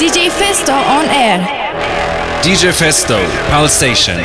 DJ 0.00 0.30
Festo 0.30 0.72
on 0.72 1.04
air. 1.10 1.40
DJ 2.40 2.72
Festo, 2.72 3.20
Pulse 3.50 3.74
Station. 3.74 4.16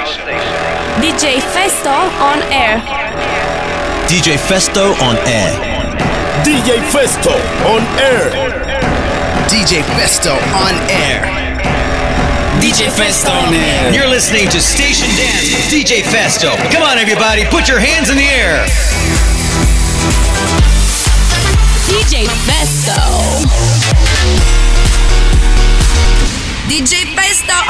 DJ 1.02 1.42
Festo 1.52 1.92
on 2.24 2.40
air. 2.50 2.80
DJ 4.08 4.38
Festo 4.38 4.96
on 5.04 5.18
air. 5.28 5.52
DJ 6.46 6.80
Festo 6.80 7.36
on 7.68 7.84
air. 8.00 8.32
DJ 9.50 9.84
Festo 10.00 10.32
on 10.64 10.76
air. 10.90 11.28
DJ 12.62 12.88
Festo 12.88 13.32
on 13.46 13.54
air. 13.54 13.94
You're 13.94 14.08
listening 14.08 14.48
to 14.52 14.62
Station 14.62 15.10
Dance 15.18 15.52
with 15.52 15.68
DJ 15.70 16.04
Festo. 16.04 16.56
Come 16.72 16.84
on, 16.84 16.98
everybody, 16.98 17.44
put 17.52 17.68
your 17.68 17.80
hands 17.80 18.10
in 18.10 18.16
the 18.16 18.24
air. 18.24 18.66
DJ 21.84 22.28
Festo. 22.48 23.95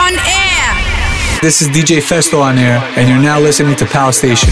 On 0.05 0.13
air. 0.13 1.41
This 1.41 1.61
is 1.61 1.67
DJ 1.69 1.97
Festo 1.97 2.39
on 2.41 2.59
air, 2.59 2.77
and 2.95 3.09
you're 3.09 3.19
now 3.19 3.39
listening 3.39 3.75
to 3.77 3.85
Pal 3.85 4.13
Station. 4.13 4.51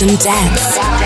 Station 0.00 0.16
Dance. 0.16 0.99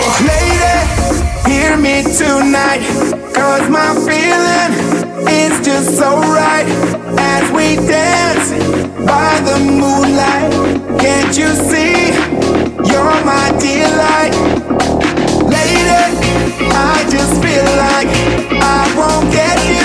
Lady, 0.00 0.76
hear 1.50 1.76
me 1.76 2.02
tonight. 2.02 2.80
Cause 3.34 3.68
my 3.68 3.92
feeling 4.06 4.72
is 5.28 5.60
just 5.64 5.96
so 5.98 6.16
right. 6.20 6.66
As 7.18 7.50
we 7.52 7.76
dance 7.86 8.50
by 9.06 9.40
the 9.40 9.58
moonlight, 9.58 10.52
can't 11.00 11.36
you 11.36 11.48
see? 11.68 12.12
You're 12.90 13.24
my 13.24 13.46
delight. 13.60 14.34
Lady, 15.56 16.04
I 16.72 17.06
just 17.10 17.34
feel 17.42 17.68
like 17.84 18.08
I 18.62 18.94
won't 18.96 19.30
get 19.32 19.58
you. 19.68 19.79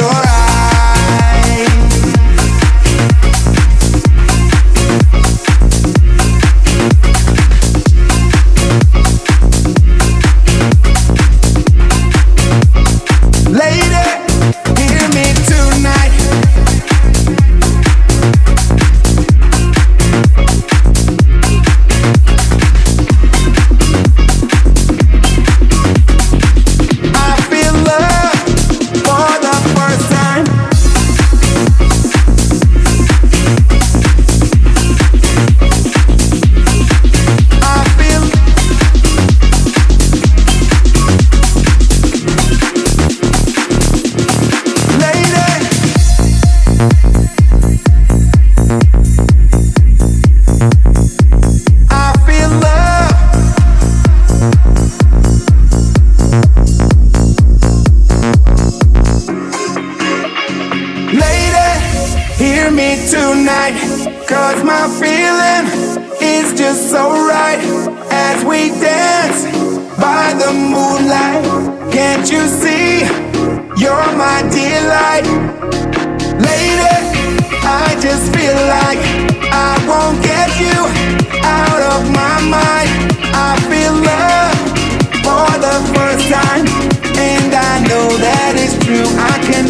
your 0.00 0.27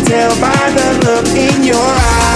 tell 0.08 0.30
by 0.40 0.70
the 0.76 0.88
look 1.04 1.28
in 1.36 1.62
your 1.62 1.76
eyes. 1.76 2.27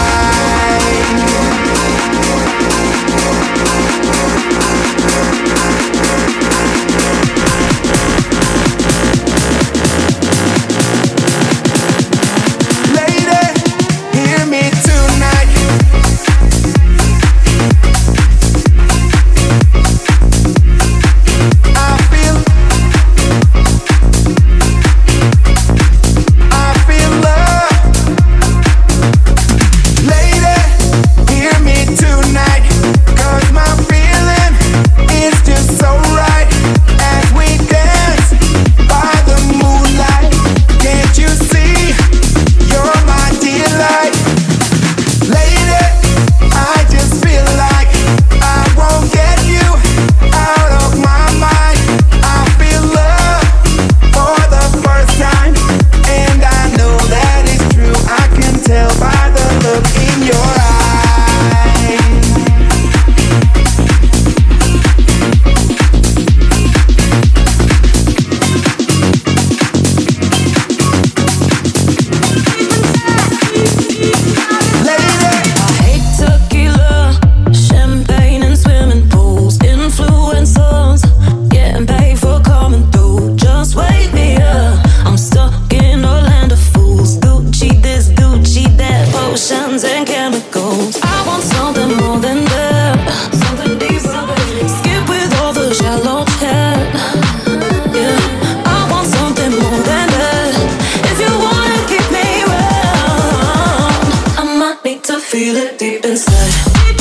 feel 105.32 105.56
it 105.56 105.78
deep 105.78 106.04
inside. 106.04 106.91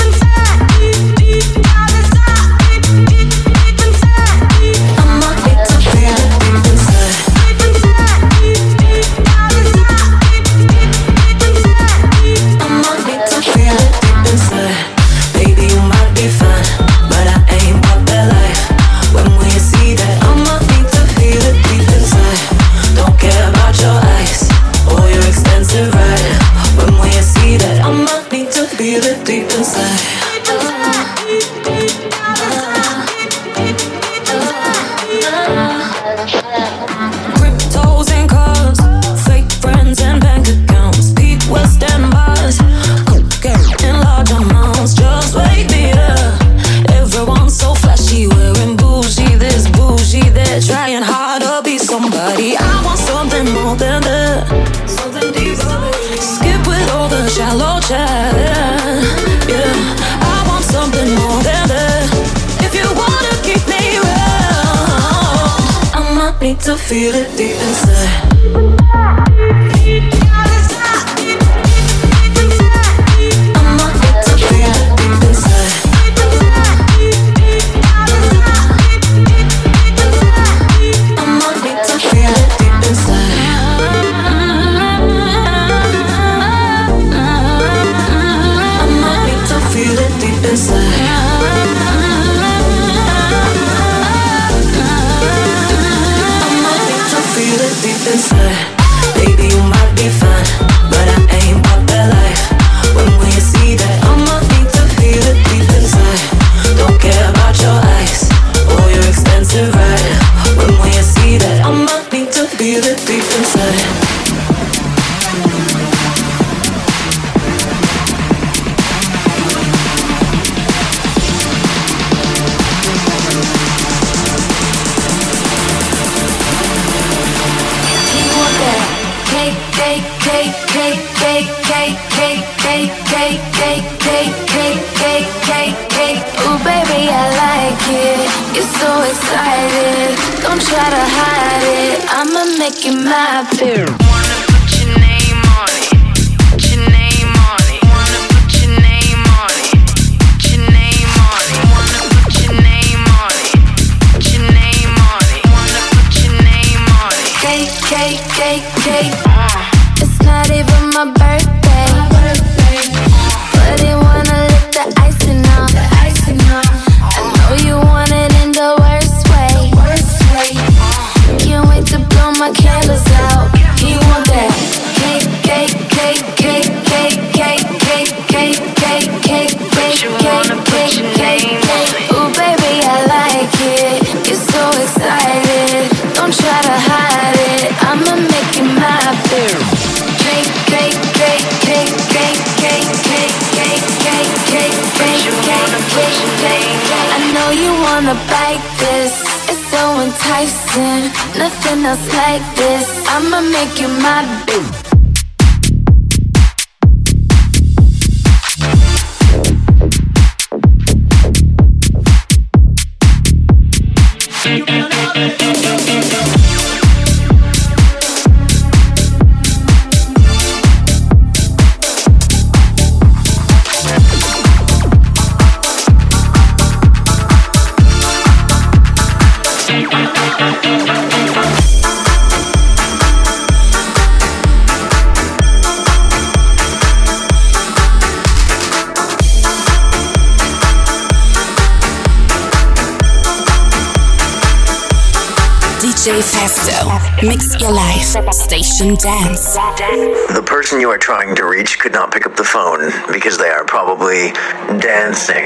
Mix 247.24 247.60
your 247.62 247.72
life. 247.72 248.18
Station 248.34 248.96
dance. 248.96 249.54
The 249.54 250.42
person 250.44 250.82
you 250.82 250.90
are 250.90 250.98
trying 250.98 251.36
to 251.36 251.46
reach 251.46 251.78
could 251.78 251.94
not 251.94 252.12
pick 252.12 252.26
up 252.26 252.36
the 252.36 252.44
phone 252.44 252.90
because 253.14 253.38
they 253.38 253.50
are 253.50 253.64
probably 253.64 254.34
dancing. 254.82 255.46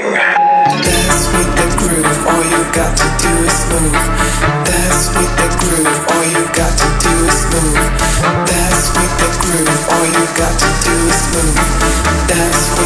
With 1.36 1.52
the 1.52 1.68
groove. 1.76 2.16
All 2.32 2.44
you 2.48 2.64
got 2.72 2.96
to 2.96 3.08
do 3.20 3.28
is 3.44 3.60
move. 3.68 3.92
With 5.20 5.32
the 5.36 5.48
groove. 5.60 6.00
All 6.16 6.24
you 6.24 6.48
got 6.56 6.72
to 6.80 6.88
do 6.96 7.12
is 7.28 7.44
move. 7.52 7.76
With 8.96 9.12
the 9.20 9.28
groove. 9.44 9.82
All 9.92 10.06
you 10.16 10.24
got 10.32 10.56
to 10.56 10.70
do 10.80 10.96
is 11.12 11.28
move. 11.36 11.60
With 12.80 12.85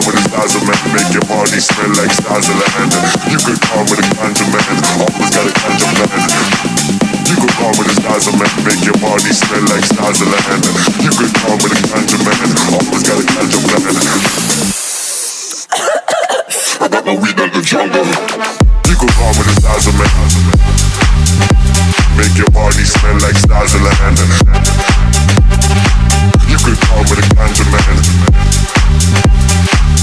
car 0.00 0.12
with 0.12 0.24
a 0.24 0.28
dazzlement, 0.32 0.80
make 0.96 1.12
your 1.12 1.24
party 1.28 1.60
smell 1.60 1.92
like 2.00 2.12
Swaziland. 2.12 2.92
You 3.28 3.36
could 3.36 3.60
car 3.60 3.84
with 3.84 4.00
a 4.00 4.06
ganja 4.16 4.44
always 4.96 5.28
got 5.28 5.44
a 5.44 5.52
ganja. 5.52 5.84
You 7.28 7.36
could 7.36 7.52
car 7.60 7.72
with 7.76 7.92
a 7.92 7.96
dazzlement, 8.00 8.52
make 8.64 8.84
your 8.84 8.96
party 8.96 9.32
smell 9.32 9.64
like 9.68 9.84
Swaziland. 9.84 10.64
You 11.04 11.12
could 11.12 11.32
car 11.36 11.56
with 11.60 11.76
a 11.76 11.80
ganja 11.84 12.16
always 12.16 13.02
got 13.04 13.20
a 13.20 13.24
ganja. 13.28 13.60
I 16.80 16.88
got 16.88 17.04
my 17.04 17.12
weed 17.20 17.36
out 17.36 17.52
the 17.52 17.60
jungle. 17.60 18.06
You 18.88 18.96
could 18.96 19.12
car 19.20 19.32
with 19.36 19.52
a 19.52 19.56
dazzlement. 19.60 20.12
Make 22.16 22.36
your 22.40 22.50
party 22.56 22.84
smell 22.88 23.20
like 23.20 23.36
Swaziland. 23.36 24.16
You 26.48 26.56
could 26.56 26.78
car 26.88 27.04
with 27.04 27.20
a 27.20 27.26
ganja. 27.36 28.49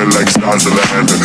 shining 0.00 0.14
like 0.14 0.28
stars 0.28 0.66
in 0.66 0.74
the 0.74 0.86
heaven. 0.86 1.19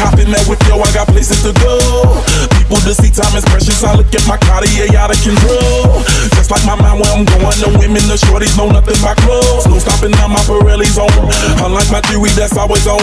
hop 0.00 0.18
in 0.18 0.32
that 0.32 0.48
with 0.48 0.60
yo, 0.66 0.80
I 0.80 0.90
got 0.92 1.06
places 1.08 1.42
to 1.44 1.52
go 1.60 1.76
people 2.70 2.94
to 2.94 3.10
time 3.10 3.34
is 3.34 3.44
precious. 3.50 3.82
I 3.82 3.98
look 3.98 4.14
at 4.14 4.22
my 4.30 4.38
Cartier 4.38 4.86
out 4.94 5.10
of 5.10 5.18
control. 5.26 5.98
Just 6.38 6.54
like 6.54 6.62
my 6.62 6.78
mind 6.78 7.02
where 7.02 7.10
I'm 7.10 7.26
going, 7.26 7.58
the 7.58 7.70
women, 7.82 8.06
the 8.06 8.14
shorties 8.14 8.54
know 8.54 8.70
nothing 8.70 8.94
about 9.02 9.18
clothes. 9.26 9.66
No 9.66 9.82
stopping 9.82 10.14
now, 10.14 10.30
my 10.30 10.38
Pirelli's 10.46 10.94
on. 10.94 11.10
Unlike 11.66 11.90
my 11.90 12.00
theory, 12.06 12.30
that's 12.38 12.54
always 12.54 12.86
on. 12.86 13.02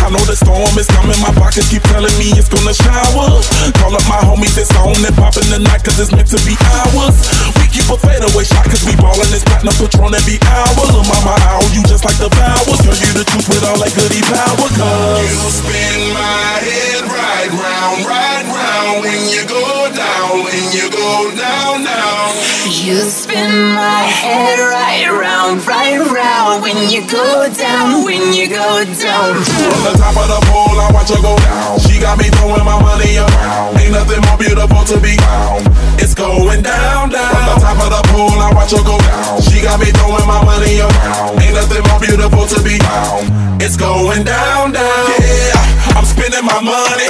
I 0.00 0.08
know 0.08 0.22
the 0.22 0.38
storm 0.38 0.70
is 0.78 0.86
coming, 0.86 1.18
my 1.18 1.34
pockets 1.34 1.66
keep 1.66 1.82
telling 1.90 2.14
me 2.14 2.30
it's 2.38 2.48
gonna 2.48 2.72
shower. 2.72 3.42
Call 3.82 3.92
up 3.92 4.06
my 4.06 4.22
homies, 4.22 4.54
it's 4.54 4.70
on 4.78 4.94
and 5.02 5.16
poppin' 5.18 5.50
the 5.50 5.58
night, 5.58 5.82
cause 5.82 5.98
it's 5.98 6.14
meant 6.14 6.30
to 6.30 6.38
be 6.46 6.54
ours. 6.78 7.18
We 7.58 7.66
keep 7.74 7.86
a 7.90 7.98
fadeaway 7.98 8.46
shot, 8.46 8.70
cause 8.70 8.86
we 8.86 8.94
ballin' 8.96 9.30
this 9.34 9.42
platinum 9.44 9.74
patron 9.76 10.14
every 10.14 10.38
hour. 10.46 10.86
Lil' 10.94 11.06
mama, 11.10 11.34
I 11.42 11.58
owe 11.58 11.70
you 11.74 11.82
just 11.90 12.06
like 12.06 12.18
the 12.22 12.30
powers. 12.30 12.80
Girl, 12.86 12.94
you 12.94 13.10
the 13.18 13.26
truth 13.26 13.50
with 13.50 13.66
all 13.66 13.78
that 13.82 13.92
goody 13.98 14.22
power, 14.30 14.68
cause. 14.78 15.26
You 15.26 15.42
spin 15.58 16.14
my 16.14 16.58
head 16.62 17.02
right 17.10 17.50
round, 17.50 17.98
right 18.06 18.46
round 18.46 18.59
down, 18.60 19.00
when 19.00 19.20
you 19.32 19.42
go 19.48 19.64
down, 19.92 20.44
when 20.44 20.64
you 20.72 20.86
go 20.92 21.32
down, 21.36 21.84
down. 21.84 22.28
You 22.68 23.00
spin 23.08 23.50
my 23.72 24.02
head 24.04 24.58
right 24.60 25.08
round, 25.08 25.66
right 25.66 25.98
round. 25.98 26.62
When 26.62 26.76
you 26.92 27.00
go 27.08 27.48
down, 27.52 28.04
when 28.04 28.32
you 28.32 28.48
go 28.48 28.84
down. 28.84 29.32
From 29.40 29.82
the 29.84 29.94
top 29.96 30.16
of 30.16 30.28
the 30.28 30.40
pole, 30.48 30.76
I 30.76 30.88
watch 30.92 31.10
her 31.10 31.20
go 31.20 31.36
down. 31.40 31.80
She 31.80 32.00
got 32.00 32.18
me 32.18 32.28
throwing 32.36 32.64
my 32.64 32.78
money 32.80 33.16
around. 33.16 33.80
Ain't 33.80 33.92
nothing 33.92 34.20
more 34.28 34.38
beautiful 34.38 34.84
to 34.92 34.96
be 35.00 35.16
found. 35.16 35.66
It's 35.98 36.14
going 36.14 36.62
down, 36.62 37.10
down. 37.10 37.32
From 37.32 37.46
the 37.48 37.56
top 37.60 37.78
of 37.80 37.90
the 37.90 38.02
pole, 38.12 38.38
I 38.40 38.52
watch 38.54 38.72
her 38.72 38.84
go 38.84 38.96
down. 38.98 39.40
She 39.42 39.60
got 39.60 39.80
me 39.80 39.90
throwing 39.98 40.26
my 40.26 40.40
money 40.44 40.80
around. 40.80 41.40
Ain't 41.40 41.54
nothing 41.56 41.84
more 41.90 42.00
beautiful 42.00 42.44
to 42.46 42.58
be 42.62 42.78
found. 42.78 43.28
It's 43.60 43.76
going 43.76 44.24
down, 44.24 44.72
down. 44.72 45.04
Yeah, 45.20 45.96
I'm 45.96 46.04
spending 46.04 46.44
my 46.44 46.60
money. 46.64 47.09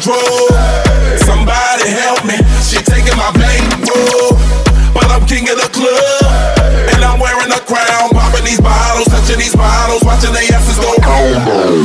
Control. 0.00 0.48
Somebody 1.28 1.92
help 1.92 2.24
me. 2.24 2.32
She 2.64 2.80
taking 2.80 3.12
my 3.20 3.28
bankroll. 3.36 4.32
Oh. 4.32 4.92
But 4.94 5.04
I'm 5.12 5.26
king 5.28 5.44
of 5.50 5.60
the 5.60 5.68
club. 5.68 6.24
And 6.88 7.04
I'm 7.04 7.20
wearing 7.20 7.52
a 7.52 7.60
crown. 7.68 8.08
Popping 8.08 8.46
these 8.46 8.62
bottles, 8.62 9.08
touching 9.08 9.36
these 9.36 9.54
bottles, 9.54 10.02
watching 10.02 10.32
the 10.32 10.40
asses 10.56 10.80
go 10.80 10.96
boom. 11.44 11.84